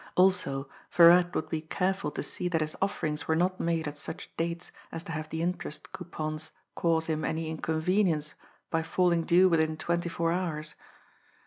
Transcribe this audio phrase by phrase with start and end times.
[0.15, 4.35] Also Virat would be careful to see that his offerings were not made at such
[4.35, 8.33] dates as to have the interest coupons cause him any inconvenience
[8.71, 10.73] by falling due within twenty four hours!